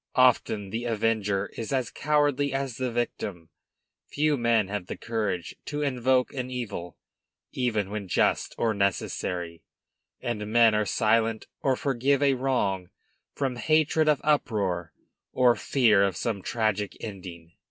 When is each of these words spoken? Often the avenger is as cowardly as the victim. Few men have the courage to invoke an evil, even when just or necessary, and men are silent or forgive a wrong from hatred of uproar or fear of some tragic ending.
Often 0.15 0.71
the 0.71 0.85
avenger 0.85 1.51
is 1.55 1.71
as 1.71 1.91
cowardly 1.91 2.53
as 2.55 2.77
the 2.77 2.91
victim. 2.91 3.49
Few 4.07 4.35
men 4.35 4.67
have 4.67 4.87
the 4.87 4.97
courage 4.97 5.55
to 5.65 5.83
invoke 5.83 6.33
an 6.33 6.49
evil, 6.49 6.97
even 7.51 7.91
when 7.91 8.07
just 8.07 8.55
or 8.57 8.73
necessary, 8.73 9.61
and 10.19 10.47
men 10.51 10.73
are 10.73 10.87
silent 10.87 11.45
or 11.61 11.75
forgive 11.75 12.23
a 12.23 12.33
wrong 12.33 12.89
from 13.35 13.57
hatred 13.57 14.09
of 14.09 14.19
uproar 14.23 14.91
or 15.33 15.55
fear 15.55 16.01
of 16.01 16.17
some 16.17 16.41
tragic 16.41 16.97
ending. 16.99 17.51